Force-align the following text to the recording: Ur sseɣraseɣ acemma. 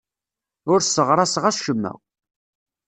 Ur 0.71 0.79
sseɣraseɣ 0.81 1.43
acemma. 1.51 1.93